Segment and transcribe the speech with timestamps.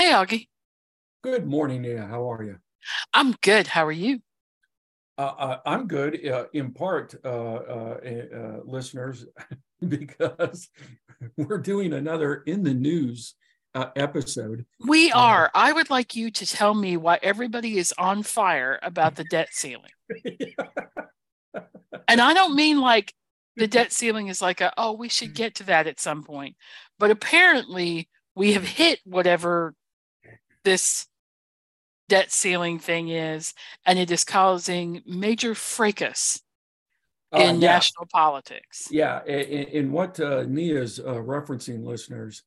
[0.00, 0.48] Hey, Augie.
[1.22, 2.06] Good morning, Nia.
[2.06, 2.56] How are you?
[3.12, 3.66] I'm good.
[3.66, 4.20] How are you?
[5.18, 8.00] Uh, uh, I'm good, uh, in part, uh, uh,
[8.34, 9.26] uh, listeners,
[9.86, 10.70] because
[11.36, 13.34] we're doing another in the news
[13.74, 14.64] episode.
[14.88, 15.50] We are.
[15.54, 19.48] I would like you to tell me why everybody is on fire about the debt
[19.50, 19.92] ceiling.
[22.08, 23.12] and I don't mean like
[23.56, 26.56] the debt ceiling is like a, oh, we should get to that at some point.
[26.98, 29.74] But apparently, we have hit whatever
[30.64, 31.06] this
[32.08, 33.54] debt ceiling thing is,
[33.86, 36.42] and it is causing major fracas
[37.32, 37.72] uh, in uh, yeah.
[37.72, 38.88] national politics.
[38.90, 42.42] Yeah, and, and what uh, Nia is uh, referencing, listeners,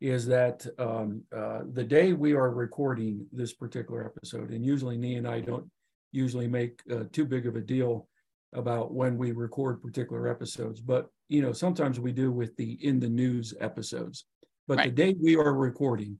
[0.00, 5.18] is that um, uh, the day we are recording this particular episode, and usually Nia
[5.18, 5.70] and I don't
[6.12, 8.08] usually make uh, too big of a deal
[8.52, 13.00] about when we record particular episodes, but you know sometimes we do with the in
[13.00, 14.26] the news episodes.
[14.66, 14.94] But right.
[14.94, 16.18] the day we are recording,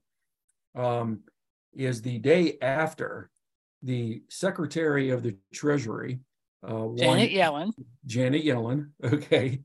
[0.75, 1.21] um,
[1.75, 3.29] is the day after
[3.83, 6.19] the Secretary of the Treasury,
[6.67, 7.71] uh, Janet Yellen,
[8.05, 9.61] Janet Yellen, okay,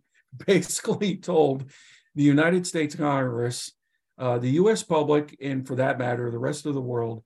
[0.46, 1.70] basically told
[2.14, 3.72] the United States Congress,
[4.18, 4.82] uh, the U.S.
[4.82, 7.22] public, and for that matter, the rest of the world,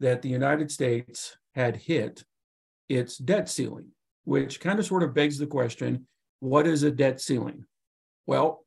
[0.00, 2.24] that the United States had hit
[2.88, 3.88] its debt ceiling,
[4.24, 6.06] which kind of sort of begs the question
[6.40, 7.64] what is a debt ceiling?
[8.26, 8.64] Well,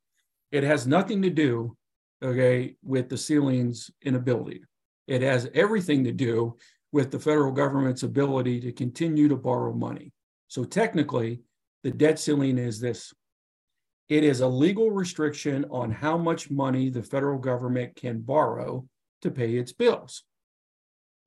[0.51, 1.77] it has nothing to do,
[2.21, 4.65] okay, with the ceilings in a building.
[5.07, 6.57] It has everything to do
[6.91, 10.11] with the federal government's ability to continue to borrow money.
[10.47, 11.41] So technically,
[11.83, 13.13] the debt ceiling is this
[14.09, 18.85] it is a legal restriction on how much money the federal government can borrow
[19.21, 20.23] to pay its bills.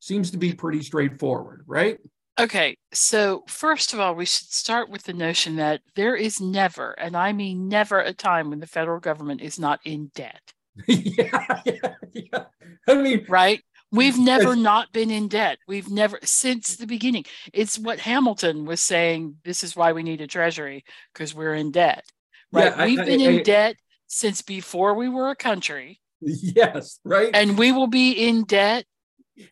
[0.00, 1.98] Seems to be pretty straightforward, right?
[2.38, 6.90] Okay, so first of all, we should start with the notion that there is never,
[6.98, 10.52] and I mean never, a time when the federal government is not in debt.
[10.88, 12.44] yeah, yeah, yeah.
[12.88, 13.60] I mean, right?
[13.92, 15.58] We've never not been in debt.
[15.68, 17.26] We've never since the beginning.
[17.52, 19.36] It's what Hamilton was saying.
[19.44, 22.04] This is why we need a treasury because we're in debt.
[22.50, 22.76] Right?
[22.76, 23.76] Yeah, We've I, been I, in I, debt
[24.08, 26.00] since before we were a country.
[26.20, 27.30] Yes, right.
[27.34, 28.86] And we will be in debt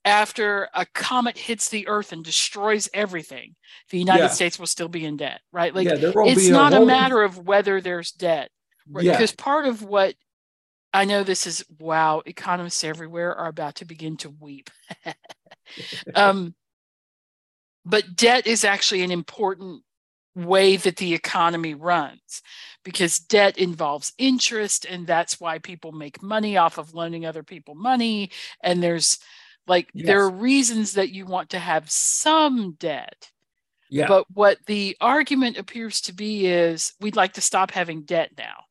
[0.04, 3.54] after a comet hits the earth and destroys everything.
[3.90, 4.28] The United yeah.
[4.28, 5.74] States will still be in debt, right?
[5.74, 8.50] Like yeah, it's not a, matter of whether there's debt.
[8.90, 9.04] Right?
[9.04, 9.12] Yeah.
[9.12, 10.14] Because part of what
[10.92, 14.70] I know this is wow, economists everywhere are about to begin to weep.
[16.14, 16.54] um,
[17.84, 19.82] but debt is actually an important
[20.34, 22.42] way that the economy runs
[22.84, 27.74] because debt involves interest and that's why people make money off of loaning other people
[27.74, 28.30] money
[28.62, 29.18] and there's
[29.66, 30.06] like yes.
[30.06, 33.30] there are reasons that you want to have some debt
[33.90, 34.08] yeah.
[34.08, 38.64] but what the argument appears to be is we'd like to stop having debt now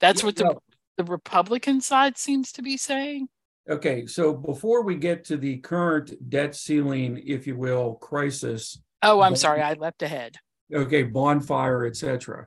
[0.00, 0.62] that's yeah, what the well,
[0.98, 3.28] the Republican side seems to be saying.
[3.70, 8.80] Okay, so before we get to the current debt ceiling, if you will, crisis.
[9.02, 10.36] Oh, I'm sorry, I leapt ahead.
[10.74, 12.46] Okay, bonfire, etc.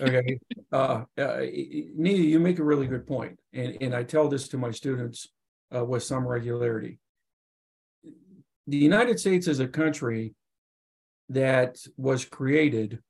[0.00, 0.38] Okay,
[0.72, 4.58] uh, uh, Nia, you make a really good point, and and I tell this to
[4.58, 5.28] my students
[5.74, 6.98] uh, with some regularity.
[8.66, 10.34] The United States is a country
[11.28, 13.00] that was created,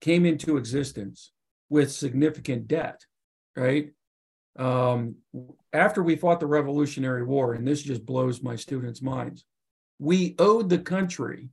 [0.00, 1.32] came into existence
[1.68, 3.04] with significant debt
[3.56, 3.90] right?
[4.58, 5.16] Um,
[5.72, 9.44] after we fought the Revolutionary War, and this just blows my students' minds,
[9.98, 11.48] we owed the country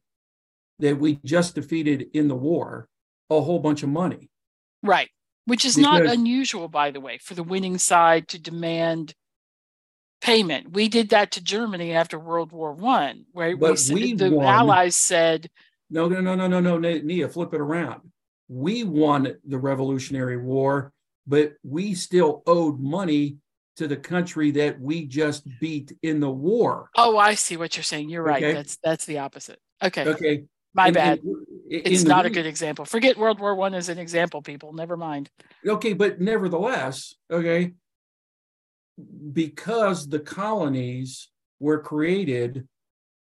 [0.79, 2.87] that we just defeated in the war
[3.29, 4.29] a whole bunch of money.
[4.81, 5.09] Right.
[5.45, 9.13] Which is because, not unusual, by the way, for the winning side to demand
[10.21, 10.71] payment.
[10.71, 14.95] We did that to Germany after World War One, where we, we the won, Allies
[14.95, 15.49] said,
[15.89, 18.01] "No, no, no, no, no, no, Nia, flip it around.
[18.47, 20.92] We won the Revolutionary War
[21.27, 23.37] but we still owed money
[23.75, 26.89] to the country that we just beat in the war.
[26.95, 28.09] Oh, I see what you're saying.
[28.09, 28.43] You're right.
[28.43, 28.53] Okay.
[28.53, 29.59] That's that's the opposite.
[29.81, 30.05] Okay.
[30.07, 30.43] Okay.
[30.73, 31.19] My in, bad.
[31.19, 32.85] In, in it's not the, a good example.
[32.85, 34.73] Forget World War One as an example, people.
[34.73, 35.29] Never mind.
[35.65, 37.73] Okay, but nevertheless, okay,
[39.31, 42.67] because the colonies were created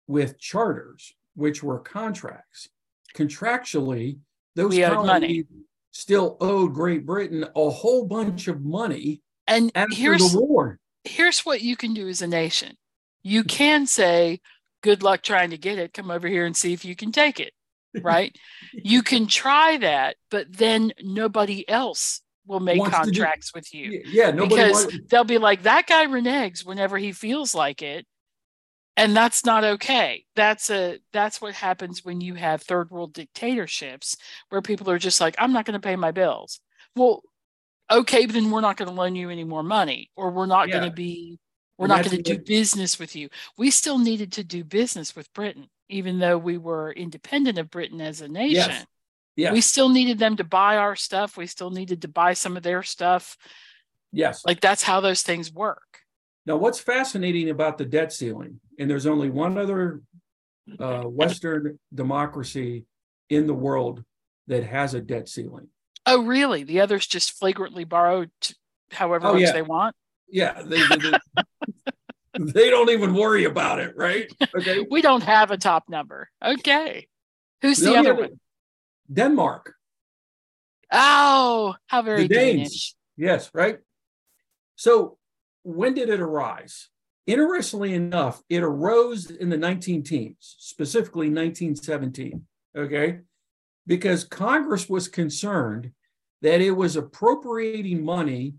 [0.07, 2.69] with charters, which were contracts.
[3.15, 4.17] Contractually,
[4.55, 5.45] those we colonies
[5.93, 10.79] still owed Great Britain a whole bunch of money and after here's, the war.
[11.03, 12.75] Here's what you can do as a nation.
[13.21, 14.41] You can say,
[14.81, 15.93] good luck trying to get it.
[15.93, 17.53] Come over here and see if you can take it.
[18.01, 18.35] Right.
[18.73, 24.01] you can try that, but then nobody else will make Wants contracts do, with you.
[24.05, 24.31] Yeah.
[24.31, 28.05] because they'll be like, that guy reneges whenever he feels like it
[28.97, 34.15] and that's not okay that's a that's what happens when you have third world dictatorships
[34.49, 36.59] where people are just like i'm not going to pay my bills
[36.95, 37.23] well
[37.91, 40.77] okay then we're not going to loan you any more money or we're not yeah.
[40.77, 41.39] going to be
[41.77, 43.29] We're not going to do business with you.
[43.57, 47.99] We still needed to do business with Britain, even though we were independent of Britain
[47.99, 48.69] as a nation.
[48.69, 48.85] Yes.
[49.35, 49.53] Yes.
[49.53, 51.35] We still needed them to buy our stuff.
[51.35, 53.37] We still needed to buy some of their stuff.
[54.11, 54.45] Yes.
[54.45, 55.99] Like that's how those things work.
[56.45, 60.01] Now, what's fascinating about the debt ceiling, and there's only one other
[60.79, 62.85] uh, Western democracy
[63.29, 64.03] in the world
[64.47, 65.67] that has a debt ceiling.
[66.05, 66.63] Oh, really?
[66.63, 68.31] The others just flagrantly borrowed
[68.91, 69.51] however oh, much yeah.
[69.53, 69.95] they want?
[70.27, 70.61] Yeah.
[70.63, 71.11] They, they,
[72.39, 74.31] they, don't even worry about it, right?
[74.55, 74.85] Okay.
[74.91, 76.29] we don't have a top number.
[76.43, 77.07] Okay.
[77.61, 78.39] Who's the, the other one?
[79.11, 79.73] Denmark.
[80.91, 82.27] Oh, how very.
[82.27, 82.93] Danish.
[83.17, 83.79] Yes, right.
[84.75, 85.17] So
[85.63, 86.89] when did it arise?
[87.25, 92.45] Interestingly enough, it arose in the 19 teens, specifically 1917.
[92.75, 93.19] Okay.
[93.87, 95.91] Because Congress was concerned
[96.41, 98.55] that it was appropriating money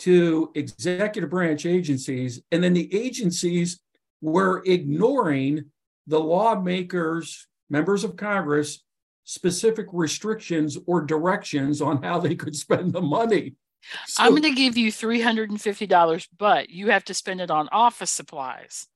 [0.00, 3.80] to executive branch agencies, and then the agencies
[4.20, 5.66] were ignoring
[6.08, 8.82] the lawmakers, members of Congress,
[9.24, 13.54] specific restrictions or directions on how they could spend the money.
[14.06, 18.10] So, I'm going to give you $350, but you have to spend it on office
[18.10, 18.86] supplies.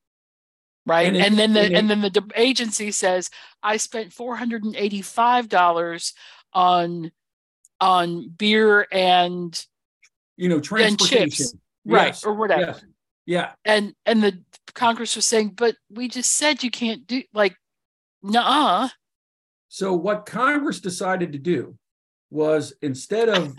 [0.86, 1.08] Right.
[1.08, 3.28] And, and then the and, and then the agency says,
[3.62, 6.12] I spent $485
[6.52, 7.10] on
[7.80, 9.66] on beer and
[10.36, 11.22] you know transportation.
[11.22, 11.54] And chips.
[11.84, 12.06] Right.
[12.06, 12.24] Yes.
[12.24, 12.66] Or whatever.
[12.66, 12.84] Yes.
[13.26, 13.52] Yeah.
[13.64, 14.38] And and the
[14.74, 17.56] Congress was saying, but we just said you can't do like
[18.22, 18.88] nah.
[19.68, 21.76] So what Congress decided to do
[22.30, 23.56] was instead of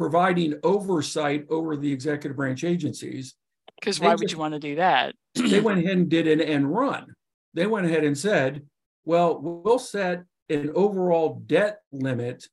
[0.00, 3.34] providing oversight over the executive branch agencies.
[3.78, 5.14] Because why would just, you want to do that?
[5.34, 7.14] they went ahead and did an end run.
[7.52, 8.62] They went ahead and said,
[9.04, 12.46] well, we'll set an overall debt limit.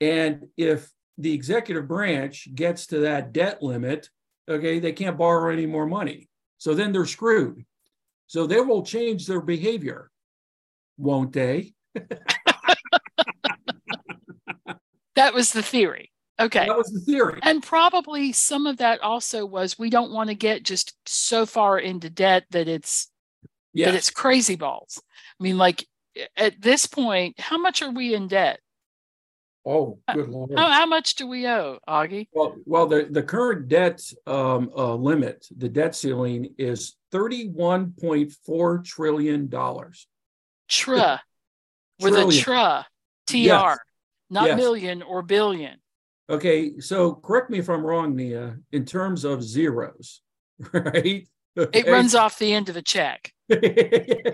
[0.00, 4.08] And if the executive branch gets to that debt limit,
[4.48, 6.30] okay, they can't borrow any more money.
[6.56, 7.66] So then they're screwed.
[8.28, 10.10] So they will change their behavior,
[10.96, 11.74] won't they?
[15.16, 16.12] that was the theory.
[16.38, 16.66] Okay.
[16.66, 17.40] That was the theory.
[17.42, 21.78] And probably some of that also was we don't want to get just so far
[21.78, 23.10] into debt that it's
[23.72, 23.86] yes.
[23.86, 25.00] that it's crazy balls.
[25.40, 25.86] I mean, like
[26.36, 28.60] at this point, how much are we in debt?
[29.68, 30.52] Oh, good lord!
[30.56, 32.28] How, how much do we owe, Augie?
[32.32, 37.92] Well, well, the the current debt um, uh, limit, the debt ceiling, is thirty one
[37.98, 40.06] point four trillion dollars.
[40.68, 41.20] Tra,
[42.00, 42.86] with a tra,
[43.26, 43.78] tr, yes.
[44.30, 44.56] not yes.
[44.56, 45.78] million or billion.
[46.28, 50.22] Okay, so correct me if I'm wrong, Nia, in terms of zeros,
[50.72, 51.28] right?
[51.58, 51.80] Okay.
[51.80, 53.32] It runs off the end of a check.
[53.48, 54.28] the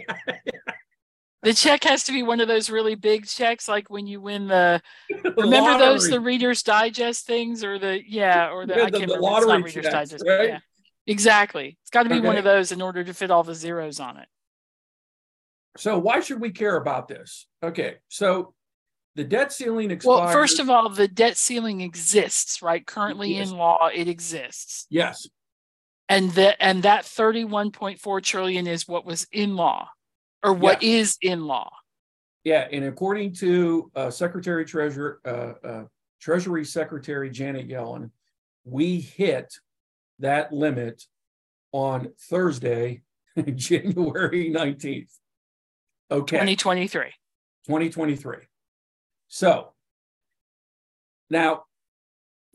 [1.54, 4.80] check has to be one of those really big checks, like when you win the.
[5.22, 5.86] the remember lottery.
[5.86, 9.36] those the Reader's Digest things, or the yeah, or the, yeah, I can't the, remember.
[9.36, 10.24] It's not Reader's checks, Digest.
[10.26, 10.48] Right?
[10.48, 10.58] Yeah,
[11.06, 11.78] exactly.
[11.82, 12.26] It's got to be okay.
[12.26, 14.28] one of those in order to fit all the zeros on it.
[15.76, 17.46] So why should we care about this?
[17.62, 18.54] Okay, so
[19.14, 20.20] the debt ceiling expires.
[20.20, 22.84] Well, first of all, the debt ceiling exists, right?
[22.86, 23.50] Currently yes.
[23.50, 24.86] in law, it exists.
[24.90, 25.28] Yes.
[26.08, 29.88] And that and that 31.4 trillion is what was in law
[30.42, 31.70] or what is in law.
[32.44, 35.84] Yeah, and according to uh, Secretary Treasurer uh, uh,
[36.20, 38.10] Treasury Secretary Janet Yellen,
[38.64, 39.54] we hit
[40.18, 41.04] that limit
[41.72, 43.02] on Thursday,
[43.54, 45.10] January 19th.
[46.10, 46.36] Okay.
[46.36, 47.04] 2023.
[47.66, 48.36] 2023.
[49.32, 49.72] So
[51.30, 51.62] now,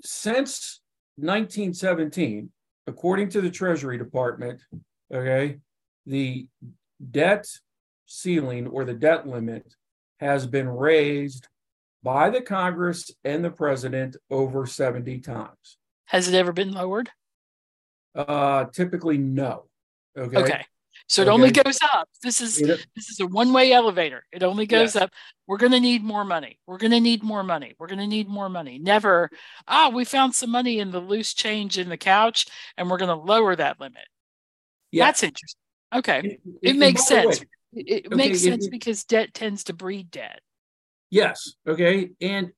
[0.04, 0.80] since
[1.16, 2.52] 1917,
[2.86, 4.62] according to the Treasury Department,
[5.12, 5.58] okay,
[6.06, 6.48] the
[7.10, 7.48] debt
[8.06, 9.74] ceiling or the debt limit
[10.20, 11.48] has been raised
[12.04, 15.78] by the Congress and the president over 70 times.
[16.06, 17.10] Has it ever been lowered?
[18.14, 19.66] Uh, typically, no.
[20.16, 20.38] Okay.
[20.38, 20.66] Okay.
[21.08, 21.34] So it okay.
[21.34, 22.10] only goes up.
[22.24, 24.24] This is this is a one-way elevator.
[24.32, 25.04] It only goes yes.
[25.04, 25.12] up.
[25.48, 26.60] We're going to need more money.
[26.68, 27.76] We're going to need more money.
[27.80, 28.80] We're going to need more money.
[28.80, 29.30] Never,
[29.68, 33.18] ah, we found some money in the loose change in the couch and we're going
[33.18, 34.04] to lower that limit.
[34.92, 35.06] Yeah.
[35.06, 35.62] That's interesting.
[35.96, 36.20] Okay.
[36.20, 37.46] It, it, it makes sense.
[37.74, 40.42] It, okay, makes sense because debt tends to breed debt.
[41.10, 41.54] Yes.
[41.66, 42.10] Okay.
[42.20, 42.52] And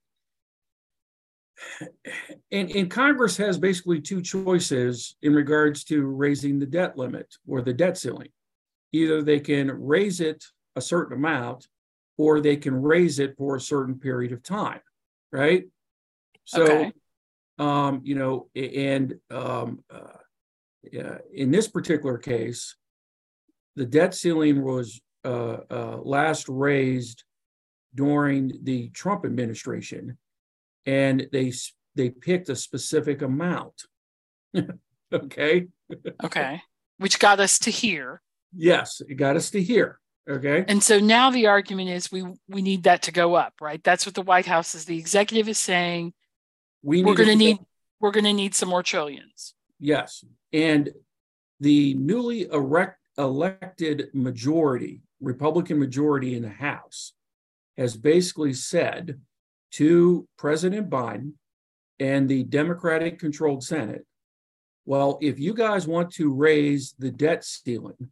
[2.52, 7.62] and, and Congress has basically two choices in regards to raising the debt limit or
[7.62, 8.30] the debt ceiling.
[8.92, 10.44] Either they can raise it
[10.76, 11.68] a certain amount
[12.18, 14.82] or they can raise it for a certain period of time,
[15.32, 15.66] right?
[16.46, 16.94] So, okay.
[17.60, 20.18] um, you know, and um, uh,
[21.34, 22.76] in this particular case,
[23.76, 27.24] the debt ceiling was uh, uh, last raised
[27.96, 30.18] during the Trump administration
[30.90, 31.54] and they
[31.94, 33.84] they picked a specific amount.
[35.12, 35.66] Okay.
[36.24, 36.62] okay.
[37.00, 38.22] Which got us to here.
[38.56, 40.00] Yes, it got us to here.
[40.30, 40.64] Okay.
[40.68, 43.84] And so now the argument is we we need that to go up, right?
[43.84, 44.86] That's what the White House is.
[44.86, 46.14] The executive is saying
[46.84, 47.58] we we're going to need
[48.00, 49.56] we're going to need some more trillions.
[49.80, 50.92] Yes, and
[51.60, 57.14] the newly erect, elected majority, Republican majority in the House,
[57.80, 59.20] has basically said
[59.72, 61.34] to President Biden
[62.00, 64.06] and the Democratic controlled Senate,
[64.86, 68.12] well, if you guys want to raise the debt ceiling,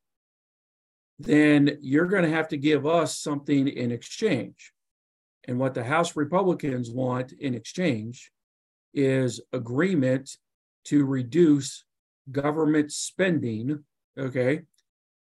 [1.20, 4.74] then you're going to have to give us something in exchange.
[5.46, 8.32] And what the House Republicans want in exchange
[8.94, 10.38] is agreement
[10.86, 11.86] to reduce
[12.32, 13.84] government spending.
[14.18, 14.62] Okay.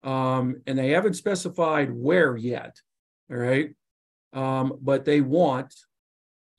[0.04, 2.76] Um, and they haven't specified where yet.
[3.32, 3.74] All right.
[4.34, 5.74] Um, but they want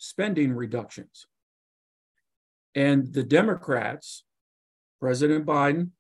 [0.00, 1.26] spending reductions.
[2.75, 4.25] And the Democrats,
[4.99, 5.90] President Biden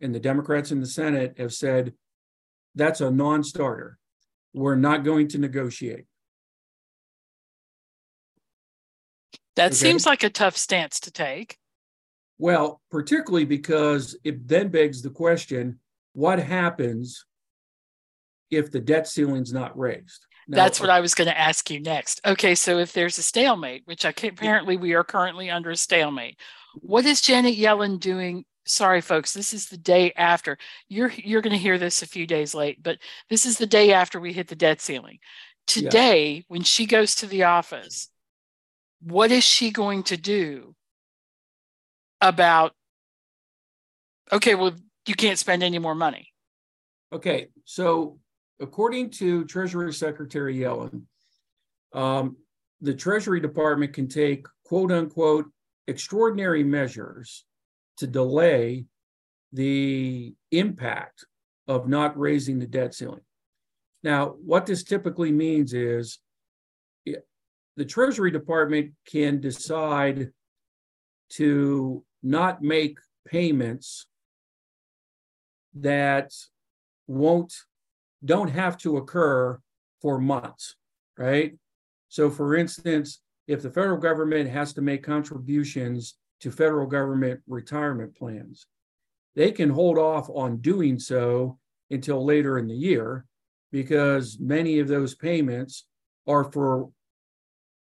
[0.00, 1.92] and the Democrats in the Senate have said
[2.74, 3.98] that's a non starter.
[4.54, 6.06] We're not going to negotiate.
[9.56, 9.74] That okay?
[9.74, 11.58] seems like a tough stance to take.
[12.38, 15.78] Well, particularly because it then begs the question
[16.14, 17.24] what happens
[18.50, 20.26] if the debt ceiling's not raised?
[20.48, 22.20] Now, That's what I was going to ask you next.
[22.26, 26.38] Okay, so if there's a stalemate, which I apparently we are currently under a stalemate,
[26.74, 28.44] what is Janet Yellen doing?
[28.64, 30.58] Sorry, folks, this is the day after.
[30.88, 33.92] You're you're going to hear this a few days late, but this is the day
[33.92, 35.18] after we hit the debt ceiling.
[35.66, 36.42] Today, yeah.
[36.48, 38.08] when she goes to the office,
[39.00, 40.74] what is she going to do
[42.20, 42.72] about?
[44.32, 44.72] Okay, well,
[45.06, 46.32] you can't spend any more money.
[47.12, 48.18] Okay, so
[48.62, 51.02] according to Treasury Secretary Yellen,
[51.92, 52.36] um,
[52.80, 55.46] the Treasury Department can take quote unquote
[55.88, 57.44] extraordinary measures
[57.98, 58.86] to delay
[59.52, 61.26] the impact
[61.68, 63.20] of not raising the debt ceiling.
[64.02, 66.18] Now, what this typically means is
[67.04, 70.30] the Treasury Department can decide
[71.30, 74.06] to not make payments
[75.74, 76.32] that
[77.06, 77.52] won't
[78.24, 79.58] don't have to occur
[80.00, 80.76] for months,
[81.18, 81.54] right?
[82.08, 88.16] So, for instance, if the federal government has to make contributions to federal government retirement
[88.16, 88.66] plans,
[89.34, 91.58] they can hold off on doing so
[91.90, 93.24] until later in the year
[93.70, 95.86] because many of those payments
[96.26, 96.90] are for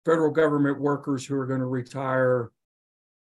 [0.06, 2.52] federal government workers who are going to retire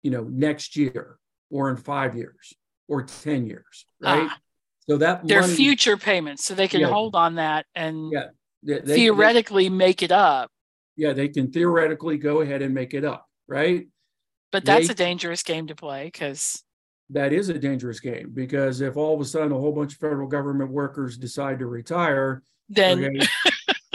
[0.03, 1.19] you know next year
[1.51, 2.55] or in five years
[2.89, 4.39] or 10 years right ah.
[4.89, 8.27] So that they're money, future payments, so they can yeah, hold on that and yeah,
[8.63, 10.51] they, they, theoretically they, make it up.
[10.97, 13.87] Yeah, they can theoretically go ahead and make it up, right?
[14.51, 16.63] But that's a dangerous game to play because
[17.11, 19.99] that is a dangerous game because if all of a sudden a whole bunch of
[19.99, 23.27] federal government workers decide to retire, then okay,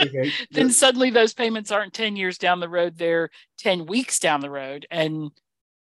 [0.00, 4.40] okay, then suddenly those payments aren't 10 years down the road, they're 10 weeks down
[4.40, 4.86] the road.
[4.90, 5.30] And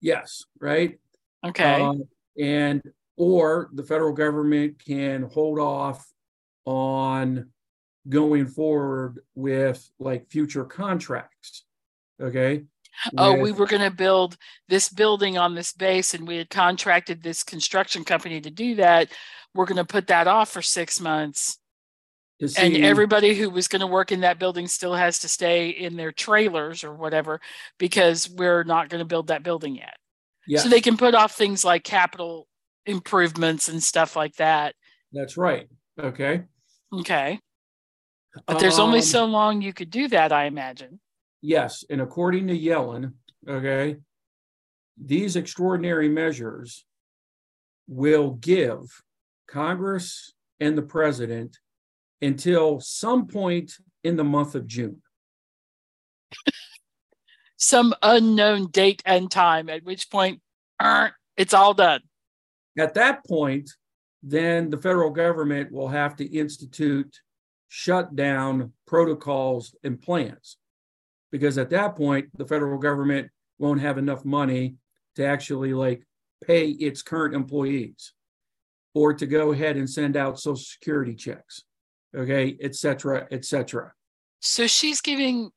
[0.00, 0.98] yes, right.
[1.44, 1.80] Okay.
[1.80, 2.04] Um,
[2.40, 2.82] and
[3.16, 6.06] or the federal government can hold off
[6.64, 7.50] on
[8.08, 11.64] going forward with like future contracts.
[12.20, 12.64] Okay.
[13.16, 14.36] Oh, with, we were going to build
[14.68, 19.10] this building on this base and we had contracted this construction company to do that.
[19.54, 21.58] We're going to put that off for six months.
[22.44, 25.70] See, and everybody who was going to work in that building still has to stay
[25.70, 27.40] in their trailers or whatever
[27.78, 29.96] because we're not going to build that building yet.
[30.46, 30.64] Yes.
[30.64, 32.48] So they can put off things like capital
[32.86, 34.74] improvements and stuff like that.
[35.12, 35.68] That's right.
[36.00, 36.42] Okay.
[36.92, 37.40] Okay.
[38.46, 41.00] But there's um, only so long you could do that, I imagine.
[41.40, 41.84] Yes.
[41.88, 43.12] And according to Yellen,
[43.48, 43.96] okay,
[45.00, 46.84] these extraordinary measures
[47.86, 49.02] will give
[49.46, 51.58] Congress and the president
[52.22, 53.72] until some point
[54.02, 55.02] in the month of June.
[57.56, 60.40] some unknown date and time, at which point
[60.80, 62.00] uh, it's all done.
[62.78, 63.70] At that point,
[64.22, 67.20] then the federal government will have to institute
[67.68, 70.56] shutdown protocols and plans.
[71.30, 74.76] Because at that point, the federal government won't have enough money
[75.16, 76.02] to actually like
[76.44, 78.12] pay its current employees
[78.94, 81.62] or to go ahead and send out social security checks,
[82.16, 83.92] okay, et cetera, et cetera.
[84.40, 85.50] So she's giving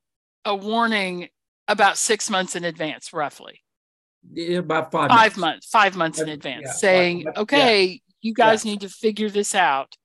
[0.46, 1.30] a warning
[1.68, 3.62] about six months in advance, roughly
[4.56, 7.98] about five five months, months five months in advance, yeah, saying, five, "Okay, yeah.
[8.22, 9.96] you guys need to figure this out."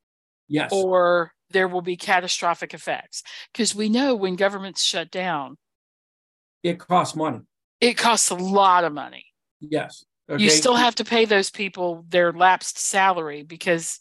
[0.49, 0.71] Yes.
[0.73, 5.57] Or there will be catastrophic effects because we know when governments shut down,
[6.63, 7.41] it costs money.
[7.81, 9.27] It costs a lot of money.
[9.61, 10.05] Yes.
[10.31, 10.43] Okay?
[10.43, 14.01] You still have to pay those people their lapsed salary because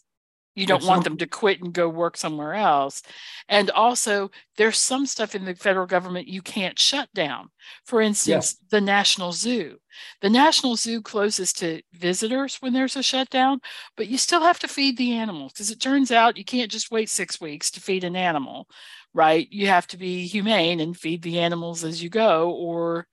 [0.54, 3.02] you don't want them to quit and go work somewhere else.
[3.48, 7.48] And also, there's some stuff in the federal government you can't shut down.
[7.86, 8.56] For instance, yes.
[8.70, 9.78] the National Zoo.
[10.20, 13.60] The National Zoo closes to visitors when there's a shutdown,
[13.96, 16.90] but you still have to feed the animals because it turns out you can't just
[16.90, 18.68] wait six weeks to feed an animal,
[19.14, 19.48] right?
[19.50, 23.06] You have to be humane and feed the animals as you go, or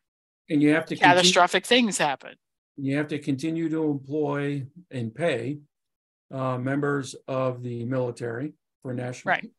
[0.50, 2.36] and you have to catastrophic continue, things happen.
[2.76, 5.60] You have to continue to employ and pay
[6.32, 9.50] uh, members of the military for national right.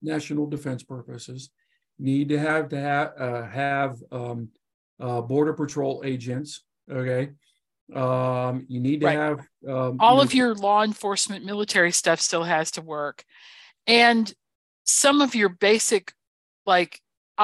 [0.00, 1.50] national defense purposes.
[1.98, 4.48] Need to have to have uh, have um,
[5.00, 6.64] uh, border patrol agents.
[6.90, 7.30] Okay,
[7.94, 9.18] um, you need to right.
[9.18, 13.24] have um, all of your law enforcement military stuff still has to work,
[13.86, 14.32] and
[14.84, 16.12] some of your basic
[16.66, 17.00] like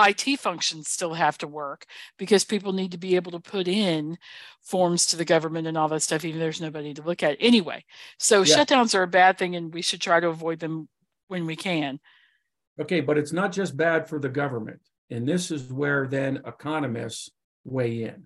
[0.07, 1.85] IT functions still have to work
[2.19, 4.19] because people need to be able to put in
[4.63, 7.85] forms to the government and all that stuff, even there's nobody to look at anyway.
[8.19, 8.57] So yeah.
[8.57, 10.89] shutdowns are a bad thing and we should try to avoid them
[11.29, 12.01] when we can.
[12.81, 14.81] Okay, but it's not just bad for the government.
[15.11, 17.31] And this is where then economists
[17.65, 18.25] weigh in.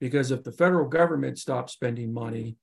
[0.00, 2.56] Because if the federal government stops spending money,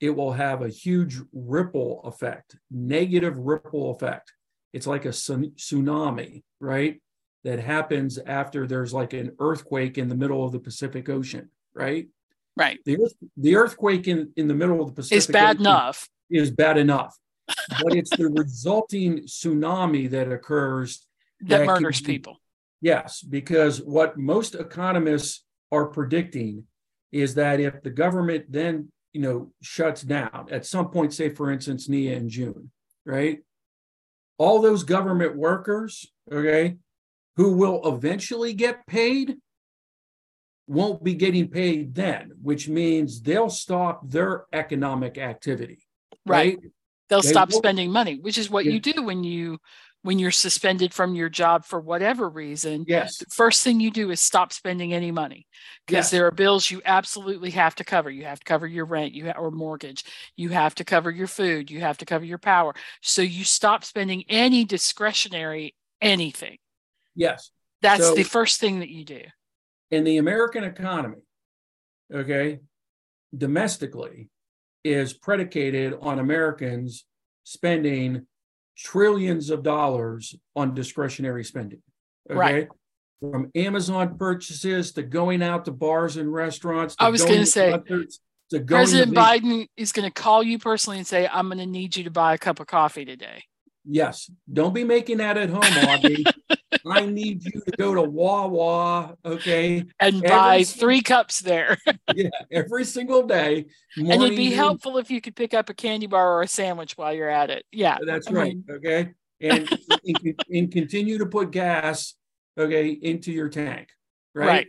[0.00, 4.32] it will have a huge ripple effect, negative ripple effect.
[4.72, 7.00] It's like a tsunami, right?
[7.44, 12.08] That happens after there's like an earthquake in the middle of the Pacific Ocean, right?
[12.56, 12.80] Right.
[12.84, 16.08] The, earth, the earthquake in, in the middle of the Pacific is bad Ocean enough.
[16.30, 17.16] Is bad enough.
[17.82, 21.06] but it's the resulting tsunami that occurs
[21.40, 22.40] that, that murders can, people.
[22.80, 26.64] Yes, because what most economists are predicting
[27.12, 31.50] is that if the government then you know shuts down at some point, say for
[31.50, 32.70] instance, NIA in June,
[33.06, 33.38] right?
[34.36, 36.76] All those government workers, okay,
[37.38, 39.36] who will eventually get paid
[40.66, 45.78] won't be getting paid then, which means they'll stop their economic activity.
[46.26, 46.58] Right.
[46.60, 46.72] right?
[47.08, 48.72] They'll they stop spending money, which is what yeah.
[48.72, 49.58] you do when you
[50.02, 52.84] when you're suspended from your job for whatever reason.
[52.88, 53.18] Yes.
[53.18, 55.46] The first thing you do is stop spending any money
[55.86, 56.10] because yes.
[56.10, 58.10] there are bills you absolutely have to cover.
[58.10, 60.04] You have to cover your rent, you ha- or mortgage.
[60.36, 61.70] You have to cover your food.
[61.70, 62.74] You have to cover your power.
[63.00, 66.58] So you stop spending any discretionary anything.
[67.18, 67.50] Yes.
[67.82, 69.20] That's so, the first thing that you do.
[69.90, 71.22] In the American economy,
[72.14, 72.60] okay,
[73.36, 74.30] domestically
[74.84, 77.04] is predicated on Americans
[77.44, 78.26] spending
[78.76, 81.82] trillions of dollars on discretionary spending.
[82.30, 82.38] Okay.
[82.38, 82.68] Right.
[83.20, 86.94] From Amazon purchases to going out to bars and restaurants.
[87.00, 87.76] I was going to say,
[88.66, 92.04] President Biden is going to call you personally and say, I'm going to need you
[92.04, 93.42] to buy a cup of coffee today.
[93.84, 94.30] Yes.
[94.52, 96.24] Don't be making that at home, Audrey.
[96.90, 101.78] I need you to go to Wawa, okay, and every buy three cups there.
[102.14, 103.66] yeah, every single day.
[103.96, 106.96] And it'd be helpful if you could pick up a candy bar or a sandwich
[106.96, 107.64] while you're at it.
[107.72, 108.54] Yeah, that's I right.
[108.54, 108.64] Mean...
[108.70, 112.14] Okay, and, and, and continue to put gas,
[112.56, 113.88] okay, into your tank,
[114.34, 114.46] right?
[114.46, 114.66] Right.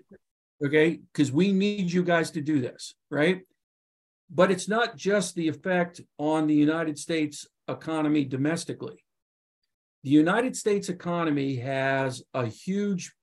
[0.65, 3.41] Okay, because we need you guys to do this, right?
[4.29, 9.03] But it's not just the effect on the United States economy domestically
[10.03, 13.13] the United States economy has a huge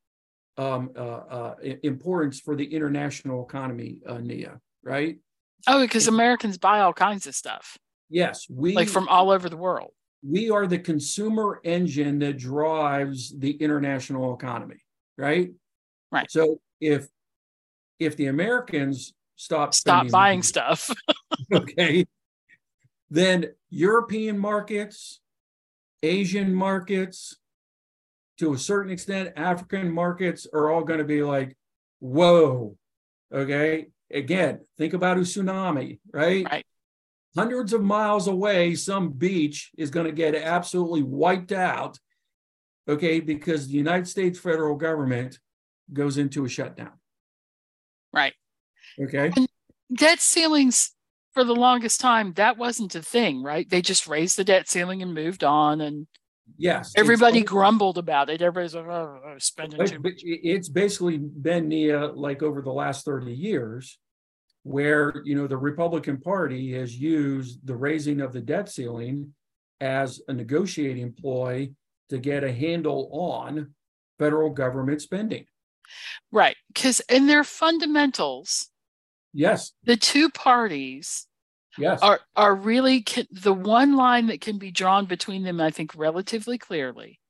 [0.59, 5.19] um, uh, uh, importance for the international economy, uh, Nia, right?
[5.67, 7.77] Oh, because Americans buy all kinds of stuff.
[8.09, 9.91] Yes, we like from all over the world.
[10.23, 14.83] We are the consumer engine that drives the international economy,
[15.19, 15.51] right?
[16.13, 16.31] Right.
[16.31, 17.09] So if
[17.99, 20.91] if the Americans stop stop buying money, stuff,
[21.53, 22.07] okay,
[23.11, 25.21] then European markets,
[26.03, 27.37] Asian markets,
[28.39, 31.57] to a certain extent, African markets are all going to be like,
[32.01, 32.77] whoa,
[33.33, 33.87] okay.
[34.13, 36.45] Again, think about a tsunami, right?
[36.45, 36.67] Right.
[37.37, 41.99] Hundreds of miles away, some beach is going to get absolutely wiped out,
[42.89, 45.39] okay, because the United States federal government
[45.93, 46.93] goes into a shutdown.
[48.13, 48.35] Right.
[49.01, 49.33] Okay.
[49.37, 49.49] And
[49.95, 50.96] debt ceilings
[51.37, 53.69] for the longest time that wasn't a thing right?
[53.69, 56.07] They just raised the debt ceiling and moved on and
[56.57, 58.41] yes everybody grumbled about it.
[58.41, 60.23] Everybody's like oh, oh, oh spending too much.
[60.25, 63.99] it's basically been Nia like over the last 30 years
[64.63, 69.35] where you know the republican party has used the raising of the debt ceiling
[69.83, 71.69] as a negotiating ploy
[72.09, 73.75] to get a handle on
[74.19, 75.45] federal government spending.
[76.33, 78.71] Right because in their fundamentals
[79.37, 79.73] Yes.
[79.85, 81.27] The two parties
[81.77, 82.01] yes.
[82.01, 86.57] are are really the one line that can be drawn between them, I think, relatively
[86.57, 87.21] clearly,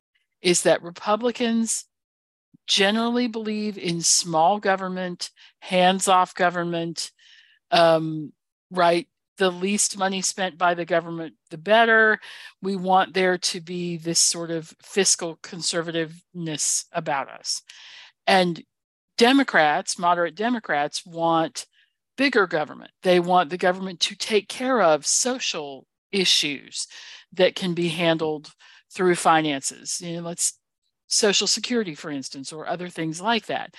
[0.41, 1.87] is that Republicans
[2.69, 7.11] generally believe in small government, hands-off government,
[7.73, 8.33] um,
[8.71, 9.09] right?
[9.39, 12.21] The least money spent by the government, the better.
[12.63, 17.63] We want there to be this sort of fiscal conservativeness about us.
[18.29, 18.63] And
[19.19, 21.67] Democrats, moderate Democrats, want
[22.17, 22.91] bigger government.
[23.03, 26.87] They want the government to take care of social issues
[27.33, 28.53] that can be handled
[28.93, 30.01] through finances.
[30.01, 30.59] You know, let's
[31.07, 33.75] social security, for instance, or other things like that.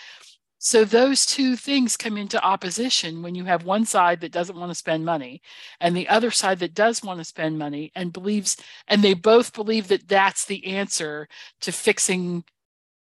[0.60, 4.72] So those two things come into opposition when you have one side that doesn't want
[4.72, 5.42] to spend money
[5.80, 9.54] and the other side that does want to spend money and believes, and they both
[9.54, 11.28] believe that that's the answer
[11.62, 12.44] to fixing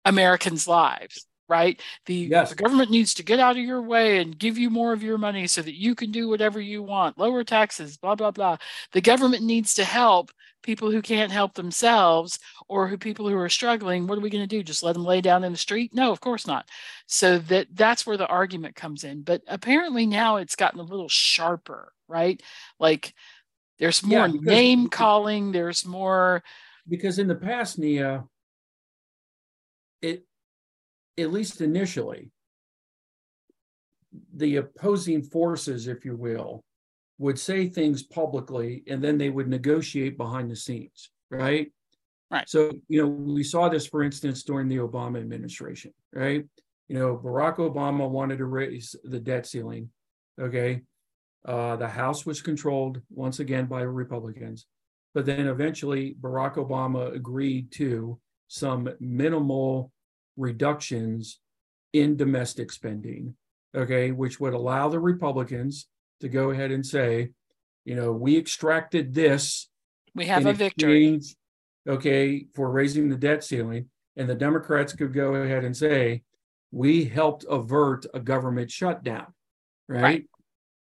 [0.03, 1.81] Americans' lives right?
[2.05, 2.49] The, yes.
[2.49, 5.17] the, government needs to get out of your way and give you more of your
[5.17, 8.57] money so that you can do whatever you want, lower taxes, blah, blah, blah.
[8.91, 10.31] The government needs to help
[10.63, 14.07] people who can't help themselves or who people who are struggling.
[14.07, 14.63] What are we going to do?
[14.63, 15.93] Just let them lay down in the street?
[15.93, 16.67] No, of course not.
[17.05, 19.21] So that that's where the argument comes in.
[19.21, 22.41] But apparently now it's gotten a little sharper, right?
[22.79, 23.13] Like
[23.79, 26.43] there's more yeah, name calling, there's more
[26.89, 28.25] because in the past, Nia,
[30.01, 30.25] it
[31.17, 32.31] at least initially,
[34.35, 36.63] the opposing forces, if you will,
[37.17, 41.71] would say things publicly and then they would negotiate behind the scenes, right?
[42.29, 42.47] Right.
[42.47, 46.43] So, you know, we saw this, for instance, during the Obama administration, right?
[46.89, 49.89] You know, Barack Obama wanted to raise the debt ceiling.
[50.39, 50.81] Okay.
[51.45, 54.67] Uh, the House was controlled once again by Republicans.
[55.13, 59.91] But then eventually, Barack Obama agreed to some minimal
[60.37, 61.39] reductions
[61.93, 63.35] in domestic spending,
[63.75, 65.87] okay, which would allow the Republicans
[66.21, 67.31] to go ahead and say,
[67.85, 69.69] you know, we extracted this.
[70.15, 71.21] We have a victory.
[71.87, 73.89] Okay, for raising the debt ceiling.
[74.17, 76.23] And the Democrats could go ahead and say,
[76.71, 79.27] we helped avert a government shutdown,
[79.87, 80.01] right?
[80.01, 80.25] right.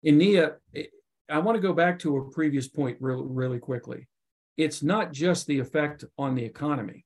[0.03, 0.85] Nia, eh,
[1.29, 4.09] I want to go back to a previous point really, really quickly.
[4.57, 7.05] It's not just the effect on the economy.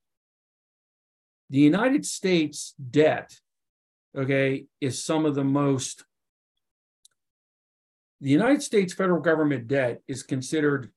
[1.50, 3.35] The United States debt,
[4.16, 6.04] okay, is some of the most,
[8.20, 10.90] the United States federal government debt is considered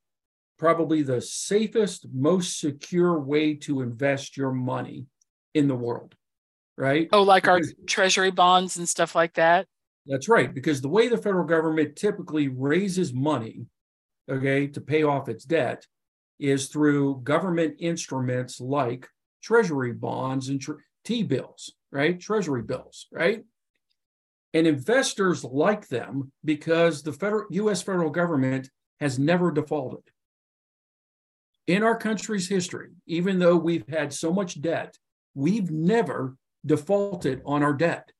[0.57, 5.05] probably the safest, most secure way to invest your money
[5.53, 6.15] in the world,
[6.77, 7.09] right?
[7.11, 9.67] Oh, like because, our treasury bonds and stuff like that?
[10.07, 13.65] That's right, because the way the federal government typically raises money,
[14.29, 15.85] okay, to pay off its debt
[16.39, 19.07] is through government instruments like
[19.41, 20.63] treasury bonds and
[21.03, 22.19] T bills, right?
[22.19, 23.43] Treasury bills, right?
[24.53, 28.69] And investors like them because the federal US federal government
[28.99, 30.03] has never defaulted.
[31.67, 34.97] In our country's history, even though we've had so much debt,
[35.35, 38.11] we've never defaulted on our debt.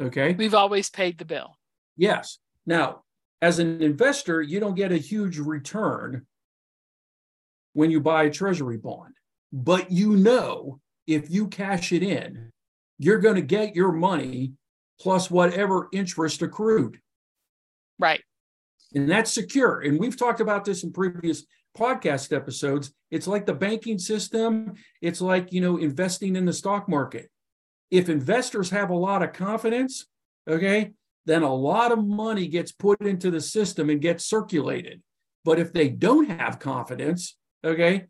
[0.00, 0.34] Okay?
[0.34, 1.56] We've always paid the bill.
[1.96, 2.38] Yes.
[2.66, 3.02] Now,
[3.40, 6.26] as an investor, you don't get a huge return
[7.72, 9.14] when you buy a treasury bond
[9.54, 12.50] but you know if you cash it in,
[12.98, 14.52] you're going to get your money
[15.00, 16.98] plus whatever interest accrued.
[18.00, 18.20] Right.
[18.94, 19.80] And that's secure.
[19.80, 21.44] And we've talked about this in previous
[21.78, 22.92] podcast episodes.
[23.12, 27.30] It's like the banking system, it's like, you know, investing in the stock market.
[27.92, 30.06] If investors have a lot of confidence,
[30.50, 30.92] okay,
[31.26, 35.00] then a lot of money gets put into the system and gets circulated.
[35.44, 38.06] But if they don't have confidence, okay,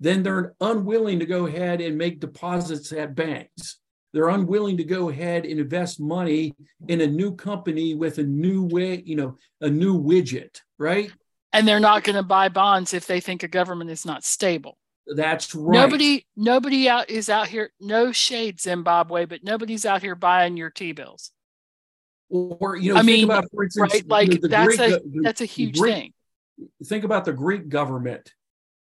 [0.00, 3.78] then they're unwilling to go ahead and make deposits at banks.
[4.12, 6.54] They're unwilling to go ahead and invest money
[6.88, 11.12] in a new company with a new way, you know, a new widget, right?
[11.52, 14.78] And they're not going to buy bonds if they think a government is not stable.
[15.06, 15.78] That's right.
[15.78, 17.70] Nobody, nobody out is out here.
[17.80, 21.30] No shade, Zimbabwe, but nobody's out here buying your T bills.
[22.28, 24.08] Or you know, I mean, about, for instance, right?
[24.08, 26.12] Like you know, that's Greek, a that's a huge Greek, thing.
[26.84, 28.32] Think about the Greek government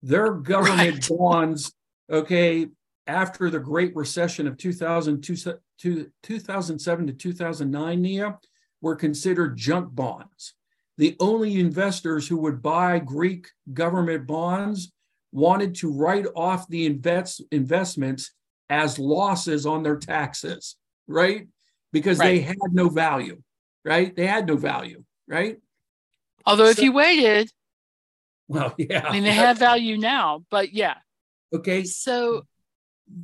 [0.05, 1.09] their government right.
[1.09, 1.73] bonds,
[2.09, 2.67] okay,
[3.07, 8.39] after the Great Recession of 2000, 2007 to 2009, Nia,
[8.81, 10.53] were considered junk bonds.
[10.97, 14.91] The only investors who would buy Greek government bonds
[15.31, 18.31] wanted to write off the invest, investments
[18.69, 21.47] as losses on their taxes, right?
[21.91, 22.27] Because right.
[22.27, 23.41] they had no value,
[23.83, 24.15] right?
[24.15, 25.57] They had no value, right?
[26.45, 27.51] Although, so, if you waited,
[28.47, 29.07] well, yeah.
[29.07, 30.95] I mean, they have value now, but yeah.
[31.53, 31.83] Okay.
[31.83, 32.45] So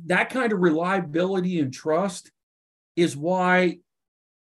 [0.06, 2.30] that kind of reliability and trust
[2.96, 3.78] is why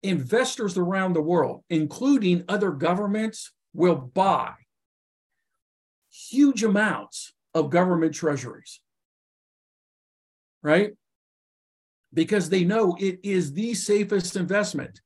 [0.03, 4.53] investors around the world, including other governments, will buy
[6.11, 8.79] huge amounts of government treasuries.
[10.63, 10.93] Right?
[12.13, 15.01] Because they know it is the safest investment.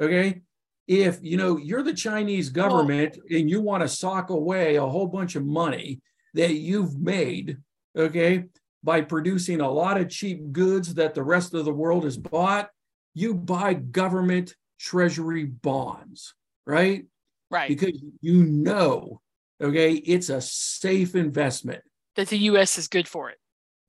[0.00, 0.42] Okay.
[0.86, 4.86] If you know you're the Chinese government well, and you want to sock away a
[4.86, 6.00] whole bunch of money
[6.34, 7.58] that you've made,
[7.96, 8.44] okay,
[8.84, 12.70] by producing a lot of cheap goods that the rest of the world has bought,
[13.14, 16.34] you buy government treasury bonds,
[16.66, 17.06] right?
[17.50, 17.68] Right.
[17.68, 19.20] Because you know,
[19.62, 21.82] okay, it's a safe investment.
[22.16, 23.38] That the US is good for it.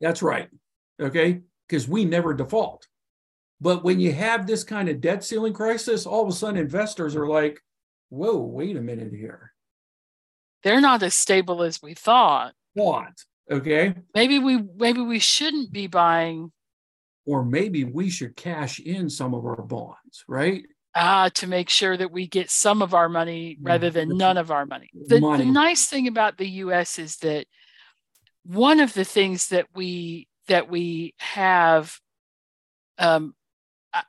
[0.02, 0.50] That's right.
[1.02, 1.42] Okay.
[1.68, 2.88] Because we never default.
[3.60, 7.16] But when you have this kind of debt ceiling crisis, all of a sudden investors
[7.16, 7.60] are like,
[8.10, 9.54] whoa, wait a minute here.
[10.64, 12.54] They're not as stable as we thought.
[12.76, 13.24] Thought.
[13.50, 13.96] Okay.
[14.14, 16.52] Maybe we maybe we shouldn't be buying.
[17.26, 20.64] Or maybe we should cash in some of our bonds, right?
[20.96, 24.50] Ah, to make sure that we get some of our money rather than none of
[24.50, 24.90] our money.
[24.94, 25.46] The, money.
[25.46, 27.46] the nice thing about the US is that
[28.44, 32.00] one of the things that we that we have
[32.98, 33.36] um,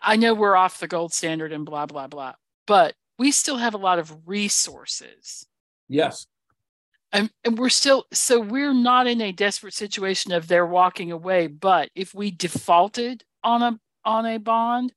[0.03, 2.35] I know we're off the gold standard and blah, blah, blah,
[2.67, 5.47] but we still have a lot of resources.
[5.89, 6.27] Yes.
[7.13, 11.47] And, and we're still, so we're not in a desperate situation of they're walking away.
[11.47, 14.93] But if we defaulted on a, on a bond,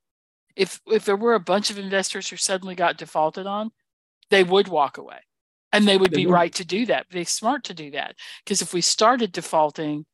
[0.55, 3.71] if, if there were a bunch of investors who suddenly got defaulted on,
[4.29, 5.19] they would walk away
[5.71, 6.33] and they would they be would.
[6.33, 7.05] right to do that.
[7.09, 8.15] They're smart to do that.
[8.43, 10.05] Because if we started defaulting,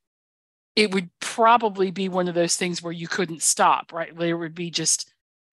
[0.77, 4.15] it would probably be one of those things where you couldn't stop, right?
[4.15, 5.11] There would be just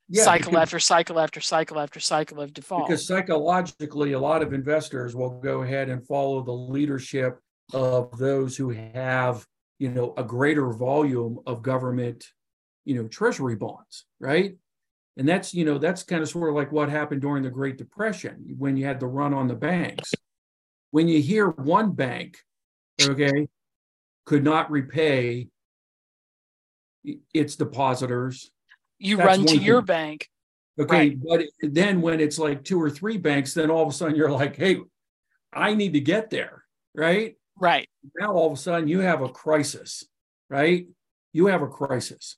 [0.10, 2.88] yeah, cycle because, after cycle after cycle after cycle of default.
[2.88, 7.40] Because psychologically, a lot of investors will go ahead and follow the leadership
[7.74, 9.48] of those who have,
[9.80, 12.26] you know, a greater volume of government,
[12.84, 14.58] you know, treasury bonds, right?
[15.16, 17.78] And that's, you know, that's kind of sort of like what happened during the Great
[17.78, 20.14] Depression when you had the run on the banks.
[20.92, 22.40] When you hear one bank,
[23.02, 23.48] okay,
[24.26, 25.50] could not repay
[27.34, 28.52] its depositors.
[29.00, 30.30] You That's run to your bank.
[30.80, 31.20] Okay, right.
[31.22, 31.42] but
[31.74, 34.56] then when it's like two or three banks, then all of a sudden you're like,
[34.56, 34.80] hey,
[35.54, 36.64] I need to get there,
[36.96, 37.36] right?
[37.60, 37.88] Right.
[38.20, 40.04] Now all of a sudden you have a crisis,
[40.50, 40.88] right?
[41.32, 42.38] You have a crisis.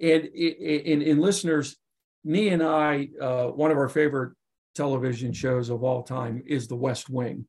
[0.00, 1.76] And in, in listeners,
[2.24, 4.34] me and I, uh, one of our favorite
[4.74, 7.46] television shows of all time is The West Wing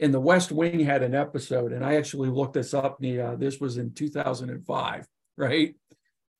[0.00, 2.98] in the West Wing had an episode, and I actually looked this up.
[3.04, 5.74] Uh, this was in 2005, right?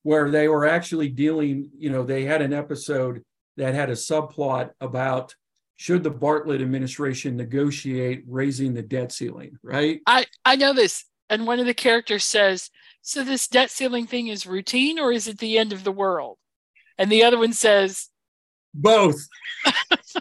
[0.03, 3.23] Where they were actually dealing, you know, they had an episode
[3.59, 5.35] that had a subplot about
[5.77, 10.01] should the Bartlet administration negotiate raising the debt ceiling, right?
[10.07, 11.05] I, I know this.
[11.29, 12.71] And one of the characters says,
[13.03, 16.39] So this debt ceiling thing is routine or is it the end of the world?
[16.97, 18.09] And the other one says,
[18.73, 19.27] Both.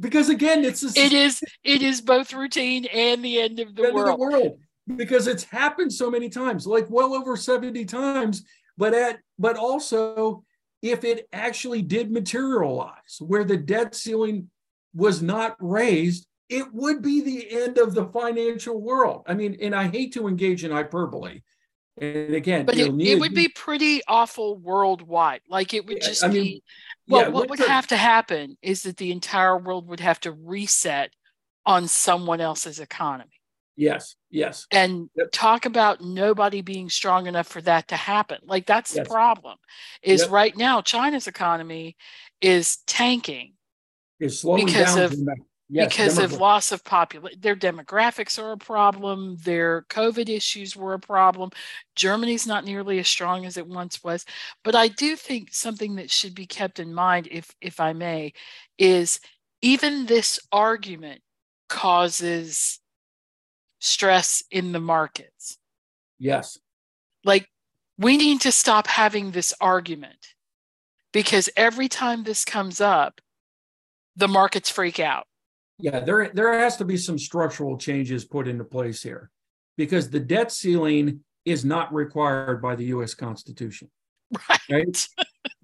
[0.00, 3.84] because again, it's a, it is it is both routine and the end of the,
[3.84, 4.08] end world.
[4.08, 4.58] Of the world
[4.96, 8.44] because it's happened so many times, like well over seventy times.
[8.76, 10.44] But at but also,
[10.80, 14.50] if it actually did materialize, where the debt ceiling
[14.94, 19.22] was not raised, it would be the end of the financial world.
[19.26, 21.40] I mean, and I hate to engage in hyperbole.
[21.98, 25.42] And again, but it, it, would be pretty awful worldwide.
[25.46, 26.62] Like it would just I mean, be
[27.08, 30.32] well, yeah, what would have to happen is that the entire world would have to
[30.32, 31.10] reset
[31.66, 33.30] on someone else's economy.
[33.76, 34.66] Yes, yes.
[34.70, 35.28] And yep.
[35.32, 38.38] talk about nobody being strong enough for that to happen.
[38.44, 39.04] Like that's yes.
[39.04, 39.56] the problem.
[40.02, 40.30] Is yep.
[40.30, 41.96] right now China's economy
[42.40, 43.54] is tanking.
[44.20, 45.14] Is slowing because down of
[45.72, 47.40] yes, because of loss of population.
[47.40, 49.38] Their demographics are a problem.
[49.42, 51.50] Their COVID issues were a problem.
[51.96, 54.26] Germany's not nearly as strong as it once was.
[54.64, 58.34] But I do think something that should be kept in mind, if if I may,
[58.78, 59.18] is
[59.62, 61.22] even this argument
[61.70, 62.78] causes
[63.78, 65.58] stress in the markets.
[66.18, 66.58] Yes.
[67.24, 67.48] Like
[67.96, 70.34] we need to stop having this argument
[71.12, 73.22] because every time this comes up,
[74.16, 75.26] the markets freak out
[75.82, 79.30] yeah, there there has to be some structural changes put into place here
[79.76, 83.90] because the debt ceiling is not required by the US Constitution.
[84.48, 84.60] Right.
[84.70, 85.08] right?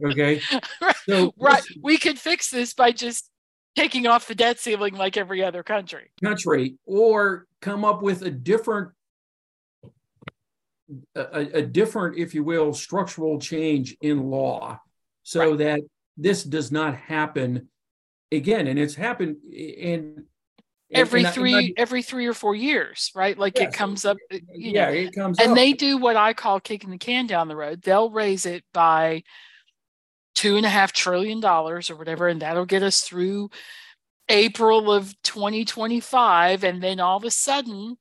[0.05, 0.41] Okay.
[0.83, 0.97] right.
[1.09, 1.63] So right.
[1.81, 3.31] We could fix this by just
[3.77, 6.11] taking off the debt ceiling like every other country.
[6.23, 8.91] Country or come up with a different
[11.15, 14.81] a, a different, if you will, structural change in law
[15.23, 15.59] so right.
[15.59, 15.81] that
[16.17, 17.69] this does not happen
[18.33, 20.25] again, and it's happened in
[20.91, 23.37] every and, three and I, every three or four years, right?
[23.37, 24.17] Like yes, it comes up.
[24.33, 25.39] Uh, yeah, know, it comes.
[25.39, 25.57] And up.
[25.57, 27.83] they do what I call kicking the can down the road.
[27.83, 29.23] They'll raise it by
[30.35, 33.51] two and a half trillion dollars or whatever, and that'll get us through
[34.29, 37.97] April of 2025, and then all of a sudden.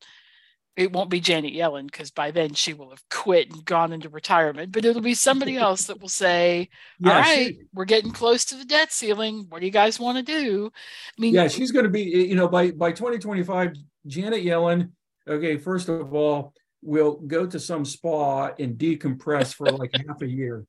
[0.77, 4.09] It won't be Janet Yellen because by then she will have quit and gone into
[4.09, 6.69] retirement, but it'll be somebody else that will say,
[7.03, 9.47] All yeah, right, she, we're getting close to the debt ceiling.
[9.49, 10.71] What do you guys want to do?
[11.17, 13.73] I mean, yeah, she's going to be, you know, by, by 2025,
[14.05, 14.91] Janet Yellen,
[15.27, 20.27] okay, first of all, will go to some spa and decompress for like half a
[20.27, 20.65] year.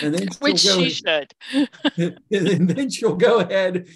[0.00, 1.34] And then which she should.
[2.32, 3.86] and then she'll go ahead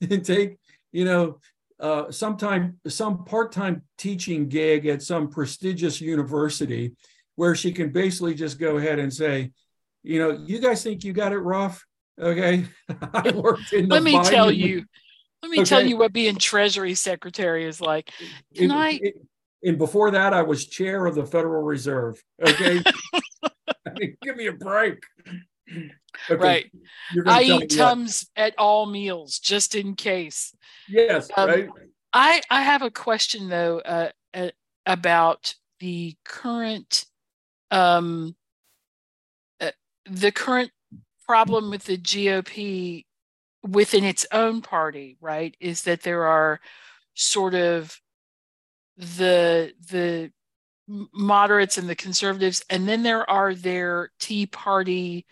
[0.00, 0.58] and take,
[0.92, 1.38] you know,
[1.82, 6.92] uh, sometime some part-time teaching gig at some prestigious university
[7.34, 9.50] where she can basically just go ahead and say,
[10.04, 11.84] you know, you guys think you got it rough.
[12.20, 12.64] Okay.
[13.14, 14.30] I worked in Let me Biden.
[14.30, 14.84] tell you.
[15.42, 15.64] Let me okay.
[15.64, 18.12] tell you what being Treasury Secretary is like.
[18.54, 18.90] Can it, I?
[19.02, 19.14] It,
[19.64, 22.22] and before that, I was chair of the Federal Reserve.
[22.40, 22.80] Okay.
[23.44, 25.02] I mean, give me a break.
[26.30, 26.36] Okay.
[26.36, 26.70] Right.
[27.26, 28.46] I eat Tums what?
[28.46, 30.54] at all meals just in case.
[30.88, 31.30] Yes.
[31.36, 31.68] Um, right.
[32.12, 34.50] I I have a question though uh, uh,
[34.84, 37.06] about the current
[37.70, 38.36] um
[39.60, 39.70] uh,
[40.04, 40.70] the current
[41.26, 43.06] problem with the GOP
[43.62, 45.56] within its own party, right?
[45.60, 46.60] Is that there are
[47.14, 47.98] sort of
[48.96, 50.30] the the
[50.86, 55.26] moderates and the conservatives, and then there are their Tea Party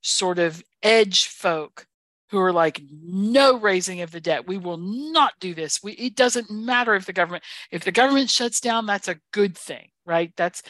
[0.00, 1.86] sort of edge folk
[2.30, 4.46] who are like no raising of the debt.
[4.46, 5.82] We will not do this.
[5.82, 9.56] We it doesn't matter if the government if the government shuts down that's a good
[9.56, 10.32] thing right?
[10.36, 10.62] That's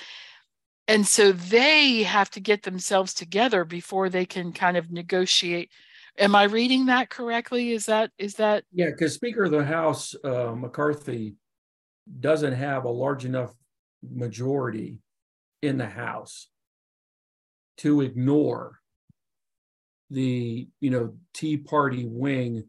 [0.88, 5.70] and so they have to get themselves together before they can kind of negotiate.
[6.18, 7.72] Am i reading that correctly?
[7.72, 8.64] Is that is that?
[8.72, 11.36] Yeah because speaker of the house uh, mccarthy
[12.20, 13.54] doesn't have a large enough
[14.02, 14.98] majority
[15.62, 16.48] in the house
[17.78, 18.77] to ignore
[20.10, 22.64] the you know Tea Party wing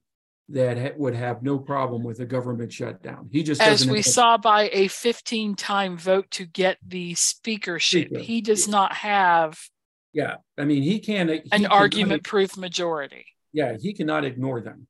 [0.50, 3.30] that ha- would have no problem with a government shutdown.
[3.32, 8.08] He just as we saw by a 15 time vote to get the speakership.
[8.08, 8.24] Speaker.
[8.24, 9.60] He does not have.
[10.12, 13.26] Yeah, I mean he can't he an argument proof majority.
[13.54, 14.88] Yeah, he cannot ignore them,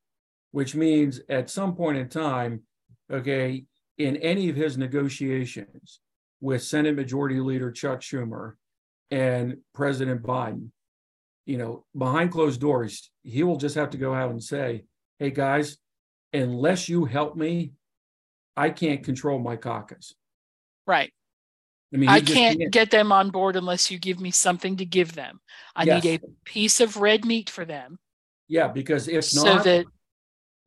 [0.52, 2.64] which means at some point in time,
[3.12, 3.66] okay,
[3.98, 6.00] in any of his negotiations
[6.42, 8.54] with Senate Majority Leader Chuck Schumer
[9.12, 10.70] and President Biden,
[11.50, 14.84] you know, behind closed doors, he will just have to go out and say,
[15.18, 15.78] hey, guys,
[16.32, 17.72] unless you help me,
[18.56, 20.14] I can't control my caucus.
[20.86, 21.12] Right.
[21.92, 24.86] I mean, I can't, can't, get them on board unless you give me something to
[24.86, 25.40] give them.
[25.76, 26.04] I yes.
[26.04, 27.98] need a piece of red meat for them.
[28.48, 29.88] Yeah, because if so not, that,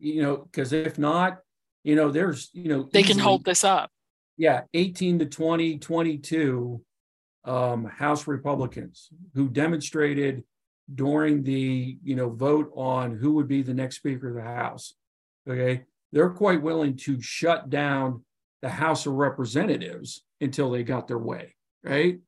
[0.00, 1.38] you know, because if not,
[1.84, 3.88] you know, there's, you know, they easily, can hold this up.
[4.36, 6.82] Yeah, 18 to 20, 22
[7.44, 10.42] um, House Republicans who demonstrated
[10.94, 14.94] during the you know vote on who would be the next speaker of the house
[15.48, 15.82] okay?
[16.12, 18.24] They're quite willing to shut down
[18.60, 22.18] the house of representatives until they got their way right?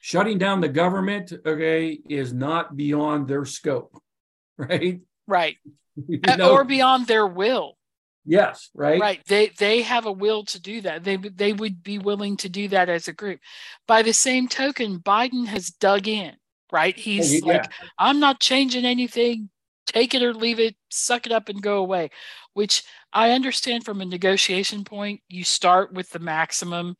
[0.00, 4.00] Shutting down the government okay is not beyond their scope
[4.58, 5.00] right?
[5.26, 5.56] Right.
[6.08, 6.52] You uh, know?
[6.52, 7.78] or beyond their will.
[8.26, 9.00] Yes right?
[9.00, 9.24] Right.
[9.26, 11.04] They they have a will to do that.
[11.04, 13.40] They they would be willing to do that as a group.
[13.88, 16.34] By the same token biden has dug in
[16.72, 16.96] right?
[16.96, 17.46] He's yeah.
[17.46, 19.50] like, I'm not changing anything.
[19.86, 22.10] Take it or leave it, suck it up and go away.
[22.54, 26.96] Which I understand from a negotiation point, you start with the maximum.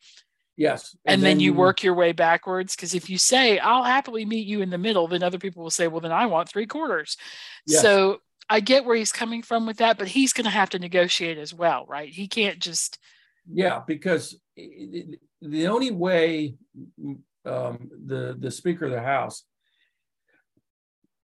[0.55, 0.95] Yes.
[1.05, 2.75] And, and then, then, you work your way backwards.
[2.75, 5.69] Because if you say, I'll happily meet you in the middle, then other people will
[5.69, 7.17] say, well, then I want three quarters.
[7.65, 7.81] Yes.
[7.81, 10.79] So I get where he's coming from with that, but he's going to have to
[10.79, 12.09] negotiate as well, right?
[12.09, 12.97] He can't just.
[13.51, 16.55] Yeah, because the only way
[17.45, 19.43] um, the the Speaker of the House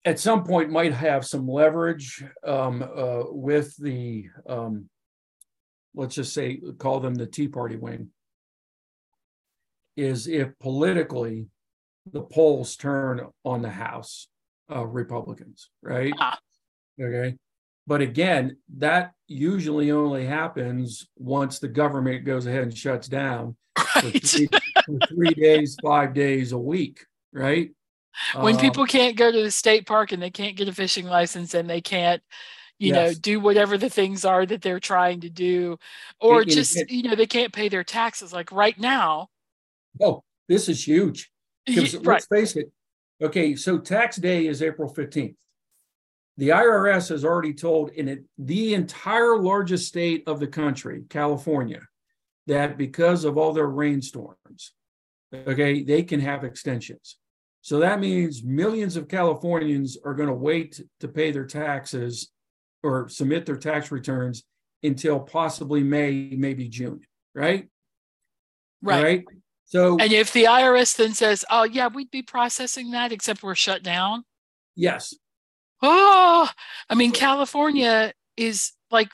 [0.04, 4.88] at some point might have some leverage um, uh, with the, um,
[5.94, 8.08] let's just say, call them the Tea Party wing,
[9.96, 11.48] is if politically
[12.12, 14.28] the polls turn on the House
[14.74, 16.14] uh, Republicans, right?
[16.18, 16.38] Ah.
[17.00, 17.36] Okay.
[17.86, 24.12] But again, that usually only happens once the government goes ahead and shuts down right.
[24.12, 24.48] for, three,
[24.84, 27.70] for three days, five days a week, right?
[28.40, 31.06] When um, people can't go to the state park and they can't get a fishing
[31.06, 32.22] license and they can't
[32.78, 32.94] you yes.
[32.94, 35.78] know do whatever the things are that they're trying to do
[36.20, 39.28] or it, just it, you know they can't pay their taxes like right now
[40.00, 41.30] oh this is huge
[41.68, 42.04] right.
[42.04, 42.70] let's face it
[43.22, 45.34] okay so tax day is april 15th
[46.36, 51.80] the irs has already told in it, the entire largest state of the country california
[52.46, 54.72] that because of all their rainstorms
[55.34, 57.16] okay they can have extensions
[57.60, 62.30] so that means millions of Californians are going to wait to pay their taxes
[62.82, 64.44] or submit their tax returns
[64.82, 67.00] until possibly May, maybe June,
[67.34, 67.68] right?
[68.80, 69.02] Right.
[69.02, 69.24] right.
[69.64, 73.54] So, and if the IRS then says, "Oh yeah, we'd be processing that, except we're
[73.54, 74.24] shut down,"
[74.74, 75.14] yes.
[75.82, 76.48] Oh,
[76.88, 79.10] I mean, California is like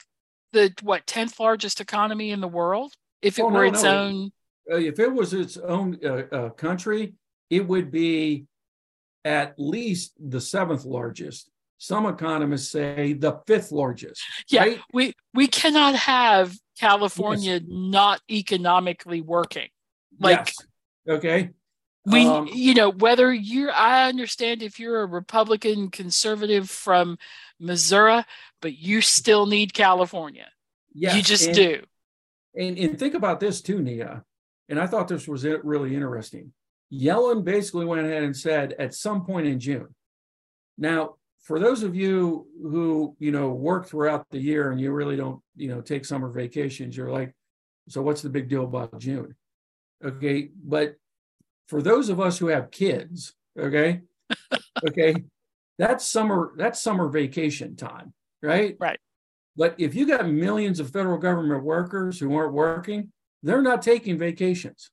[0.52, 2.92] the what tenth largest economy in the world.
[3.20, 3.98] If it oh, were no, its no.
[3.98, 4.32] own,
[4.70, 7.14] uh, if it was its own uh, uh, country,
[7.54, 8.46] it would be
[9.24, 11.48] at least the seventh largest.
[11.78, 14.20] Some economists say the fifth largest.
[14.48, 14.80] Yeah, right?
[14.92, 17.62] we we cannot have California yes.
[17.68, 19.68] not economically working.
[20.18, 20.52] Like,
[21.06, 21.16] yes.
[21.16, 21.50] okay.
[22.06, 27.18] We, um, you know, whether you're, I understand if you're a Republican conservative from
[27.58, 28.24] Missouri,
[28.60, 30.48] but you still need California.
[30.92, 31.82] Yes, you just and, do.
[32.56, 34.24] And, and think about this too, Nia.
[34.68, 36.52] And I thought this was really interesting.
[36.94, 39.88] Yellen basically went ahead and said at some point in June.
[40.78, 45.16] Now, for those of you who you know work throughout the year and you really
[45.16, 47.34] don't you know take summer vacations, you're like,
[47.88, 49.34] so what's the big deal about June?
[50.04, 50.96] Okay, but
[51.68, 54.02] for those of us who have kids, okay,
[54.88, 55.14] okay,
[55.78, 58.76] that's summer that's summer vacation time, right?
[58.78, 58.98] Right.
[59.56, 64.18] But if you got millions of federal government workers who aren't working, they're not taking
[64.18, 64.90] vacations.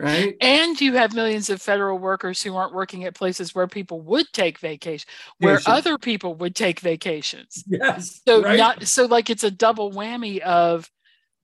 [0.00, 0.34] Right.
[0.40, 4.32] And you have millions of federal workers who aren't working at places where people would
[4.32, 5.06] take vacation,
[5.38, 7.62] where other people would take vacations.
[7.66, 8.22] Yes.
[8.26, 8.56] So right?
[8.56, 10.90] not so like it's a double whammy of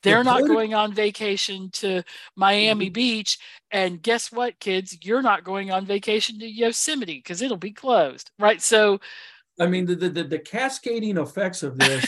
[0.03, 2.03] they're not going on vacation to
[2.37, 2.93] Miami mm-hmm.
[2.93, 3.39] Beach.
[3.71, 4.97] And guess what, kids?
[5.03, 8.31] You're not going on vacation to Yosemite because it'll be closed.
[8.39, 8.63] Right.
[8.63, 9.01] So,
[9.59, 12.07] I mean, the, the, the cascading effects of this,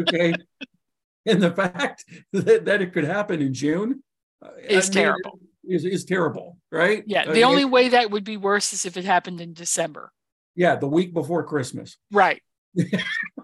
[0.00, 0.34] okay,
[1.26, 4.02] and the fact that, that it could happen in June
[4.44, 5.40] uh, is I mean, terrible.
[5.68, 7.02] Is, is terrible, right?
[7.06, 7.30] Yeah.
[7.30, 10.12] The only way that would be worse is if it happened in December.
[10.54, 10.76] Yeah.
[10.76, 11.96] The week before Christmas.
[12.12, 12.42] Right.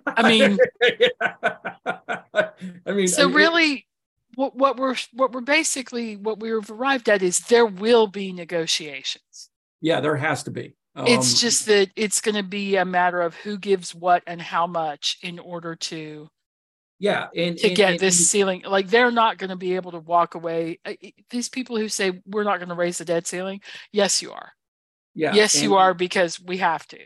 [0.07, 0.59] I mean,
[2.87, 3.87] I mean, so really,
[4.35, 9.51] what, what we're what we're basically what we've arrived at is there will be negotiations.
[9.81, 10.75] Yeah, there has to be.
[10.95, 14.41] Um, it's just that it's going to be a matter of who gives what and
[14.41, 16.29] how much in order to
[17.03, 19.91] yeah and to and, get and, this ceiling like they're not going to be able
[19.91, 20.79] to walk away
[21.31, 23.61] these people who say we're not going to raise the debt ceiling
[23.93, 24.53] yes you are
[25.15, 26.99] yeah yes you are because we have to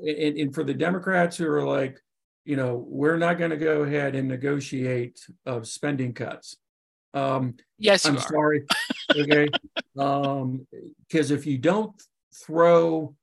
[0.00, 2.00] and, and for the democrats who are like
[2.46, 6.56] you know we're not going to go ahead and negotiate of spending cuts
[7.14, 8.20] um, yes, I'm are.
[8.20, 8.64] sorry.
[9.14, 9.48] Okay,
[9.98, 10.66] um,
[11.06, 11.92] because if you don't
[12.34, 13.14] throw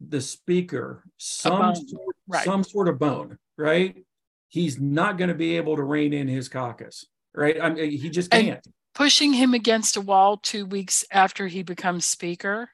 [0.00, 2.44] the speaker some sort, right.
[2.44, 3.94] some sort of bone, right?
[4.50, 7.58] He's not going to be able to rein in his caucus, right?
[7.60, 8.64] I mean, he just can't.
[8.64, 12.68] And pushing him against a wall two weeks after he becomes speaker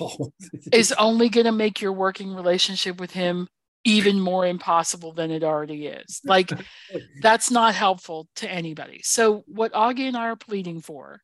[0.00, 0.32] oh.
[0.72, 3.48] is only going to make your working relationship with him
[3.84, 6.20] even more impossible than it already is.
[6.24, 6.50] Like
[7.22, 9.00] that's not helpful to anybody.
[9.04, 11.20] So what Augie and I are pleading for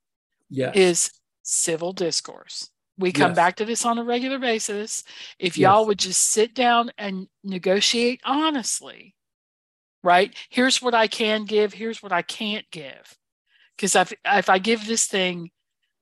[0.48, 0.76] yes.
[0.76, 1.10] is
[1.42, 2.70] civil discourse.
[2.96, 3.36] We come yes.
[3.36, 5.02] back to this on a regular basis.
[5.38, 9.16] If y'all would just sit down and negotiate honestly,
[10.04, 10.32] right?
[10.50, 13.18] Here's what I can give, here's what I can't give.
[13.76, 15.50] Because if, if I give this thing,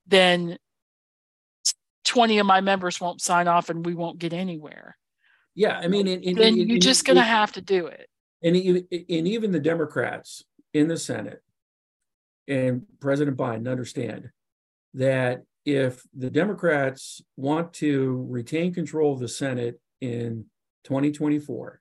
[0.07, 0.59] then
[2.05, 4.97] 20 of my members won't sign off and we won't get anywhere
[5.55, 8.09] yeah, I mean, and, and, then and, you're just going to have to do it.
[8.43, 11.43] And, and even the Democrats in the Senate
[12.49, 14.31] and President Biden understand
[14.95, 20.47] that if the Democrats want to retain control of the Senate in
[20.85, 21.81] 2024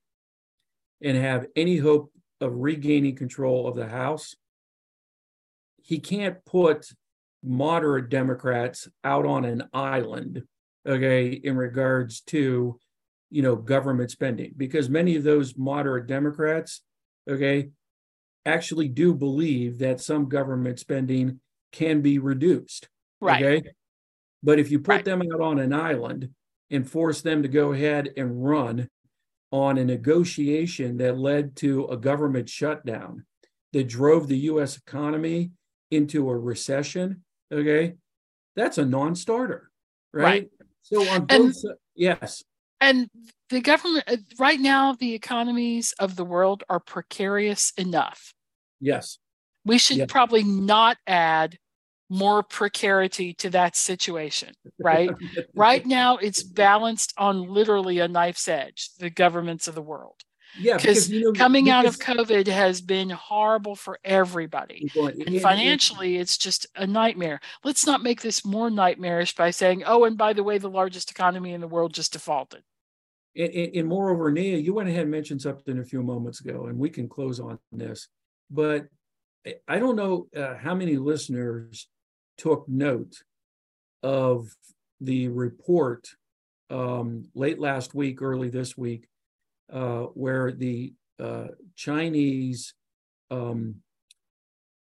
[1.01, 2.10] and have any hope
[2.41, 4.35] of regaining control of the House,
[5.81, 6.87] he can't put
[7.43, 10.43] moderate Democrats out on an island,
[10.85, 12.79] okay, in regards to
[13.31, 16.81] you know, government spending because many of those moderate Democrats,
[17.27, 17.69] okay,
[18.45, 21.39] actually do believe that some government spending
[21.71, 22.89] can be reduced.
[23.21, 23.43] Right.
[23.43, 23.69] Okay.
[24.43, 25.05] But if you put right.
[25.05, 26.29] them out on an island
[26.69, 28.89] and force them to go ahead and run
[29.51, 33.25] on a negotiation that led to a government shutdown
[33.73, 35.51] that drove the US economy
[35.89, 37.95] into a recession, okay,
[38.55, 39.69] that's a non starter.
[40.13, 40.23] Right?
[40.23, 40.49] right.
[40.83, 42.43] So on both, and, yes
[42.81, 43.07] and
[43.49, 48.33] the government uh, right now the economies of the world are precarious enough
[48.79, 49.19] yes
[49.63, 50.11] we should yes.
[50.11, 51.57] probably not add
[52.11, 55.09] more precarity to that situation right?
[55.55, 60.15] Right now it's balanced on literally a knife's edge the governments of the world.
[60.59, 64.91] Yeah because you know, coming because, out of covid has been horrible for everybody.
[64.95, 67.39] And financially it's just a nightmare.
[67.63, 71.09] Let's not make this more nightmarish by saying oh and by the way the largest
[71.11, 72.63] economy in the world just defaulted.
[73.33, 76.77] And, and, moreover, Nia, you went ahead and mentioned something a few moments ago, and
[76.77, 78.09] we can close on this.
[78.49, 78.87] But
[79.69, 81.87] I don't know uh, how many listeners
[82.37, 83.23] took note
[84.03, 84.55] of
[84.99, 86.09] the report
[86.69, 89.07] um, late last week, early this week,
[89.71, 92.73] uh, where the uh, Chinese
[93.29, 93.75] um,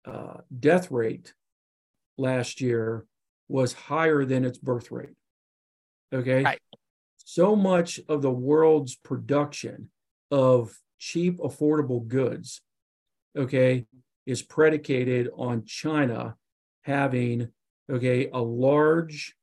[0.05, 1.35] uh, death rate
[2.19, 3.07] last year
[3.49, 5.17] was higher than its birth rate.
[6.13, 6.43] Okay.
[6.43, 6.61] Right.
[7.19, 9.91] So much of the world's production
[10.31, 12.63] of cheap, affordable goods,
[13.37, 13.85] okay,
[14.27, 16.37] is predicated on China
[16.87, 17.49] having,
[17.91, 19.35] okay, a large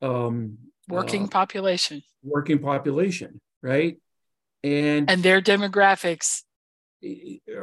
[0.00, 0.56] um,
[0.88, 2.02] working uh, population.
[2.22, 3.98] Working population, right?
[4.64, 6.42] And and their demographics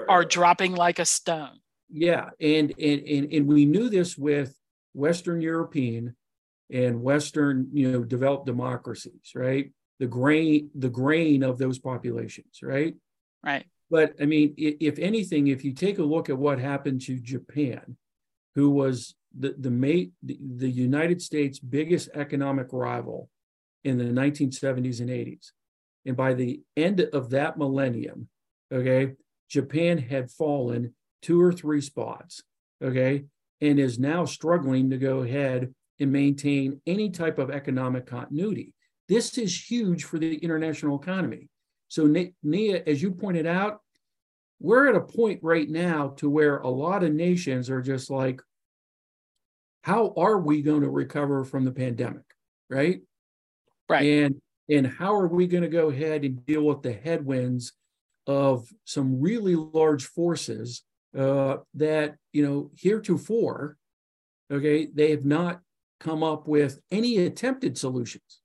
[0.08, 1.60] are dropping like a stone.
[1.90, 4.56] Yeah, and and and, and we knew this with
[4.94, 6.16] Western European
[6.72, 9.72] and Western, you know, developed democracies, right?
[10.00, 12.96] The grain, the grain of those populations, right?
[13.44, 13.66] Right.
[13.90, 17.98] But I mean, if anything, if you take a look at what happened to Japan,
[18.56, 23.30] who was the the, mate, the, the United States' biggest economic rival
[23.84, 25.52] in the 1970s and 80s,
[26.06, 28.30] and by the end of that millennium,
[28.72, 29.14] okay,
[29.50, 32.44] Japan had fallen two or three spots,
[32.84, 33.26] okay,
[33.62, 38.74] and is now struggling to go ahead and maintain any type of economic continuity.
[39.08, 41.50] This is huge for the international economy.
[41.88, 43.82] So, Nia, as you pointed out,
[44.64, 48.42] we're at a point right now to where a lot of nations are just like,
[49.82, 52.24] how are we going to recover from the pandemic?
[52.70, 53.02] Right.
[53.90, 54.24] Right.
[54.24, 57.74] And and how are we going to go ahead and deal with the headwinds
[58.26, 60.84] of some really large forces
[61.18, 63.78] uh, that you know heretofore,
[64.50, 65.60] okay, they have not
[66.00, 68.40] come up with any attempted solutions.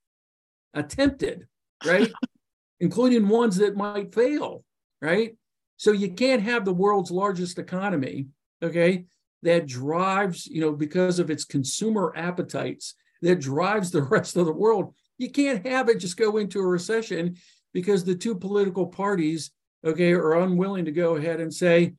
[0.74, 1.46] Attempted,
[1.86, 2.10] right?
[2.80, 4.64] Including ones that might fail,
[5.00, 5.36] right?
[5.78, 8.26] So you can't have the world's largest economy,
[8.62, 9.06] okay,
[9.42, 14.52] that drives, you know, because of its consumer appetites, that drives the rest of the
[14.52, 14.94] world.
[15.16, 17.36] You can't have it just go into a recession
[17.72, 19.52] because the two political parties,
[19.84, 21.94] okay, are unwilling to go ahead and say,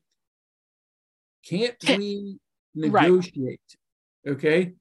[1.46, 2.36] can't we
[2.74, 3.60] negotiate?
[4.26, 4.32] Right.
[4.32, 4.74] Okay.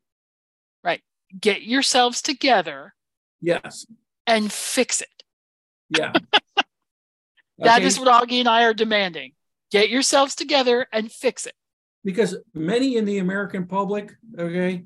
[0.83, 1.01] Right.
[1.39, 2.93] Get yourselves together.
[3.41, 3.85] Yes.
[4.27, 5.23] And fix it.
[5.89, 6.11] Yeah.
[7.59, 7.85] That okay.
[7.85, 9.33] is what Augie and I are demanding.
[9.71, 11.53] Get yourselves together and fix it.
[12.03, 14.85] Because many in the American public, okay,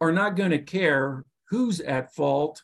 [0.00, 2.62] are not going to care who's at fault,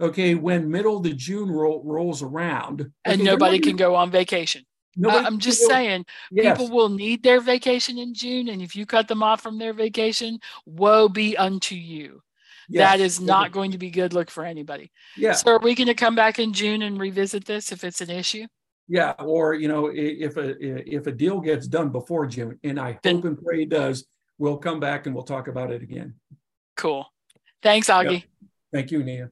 [0.00, 2.80] okay, when middle of June rolls around.
[2.82, 4.64] Okay, and nobody can go on vacation.
[4.96, 6.56] Nobody I'm just saying, yes.
[6.56, 9.74] people will need their vacation in June, and if you cut them off from their
[9.74, 12.22] vacation, woe be unto you.
[12.68, 12.98] Yes.
[12.98, 14.90] That is not going to be good look for anybody.
[15.16, 15.32] Yeah.
[15.32, 18.10] So, are we going to come back in June and revisit this if it's an
[18.10, 18.46] issue?
[18.88, 22.98] Yeah, or you know, if a if a deal gets done before June, and I
[23.04, 24.06] hope and pray it does,
[24.38, 26.14] we'll come back and we'll talk about it again.
[26.76, 27.06] Cool.
[27.62, 28.12] Thanks, Augie.
[28.12, 28.22] Yep.
[28.72, 29.30] Thank you, Nia.